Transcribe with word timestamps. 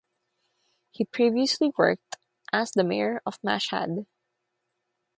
He 0.89 1.05
previously 1.05 1.71
worked 1.77 2.15
as 2.51 2.71
the 2.71 2.83
mayor 2.83 3.21
of 3.23 3.39
Mashhad. 3.43 4.07